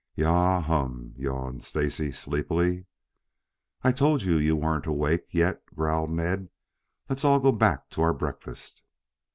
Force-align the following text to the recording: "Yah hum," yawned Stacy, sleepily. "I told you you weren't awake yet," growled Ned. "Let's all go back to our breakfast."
"Yah 0.15 0.61
hum," 0.61 1.13
yawned 1.15 1.63
Stacy, 1.63 2.11
sleepily. 2.11 2.87
"I 3.83 3.91
told 3.91 4.23
you 4.23 4.33
you 4.37 4.55
weren't 4.55 4.87
awake 4.87 5.31
yet," 5.31 5.63
growled 5.75 6.09
Ned. 6.09 6.49
"Let's 7.07 7.23
all 7.23 7.39
go 7.39 7.51
back 7.51 7.87
to 7.91 8.01
our 8.01 8.13
breakfast." 8.15 8.81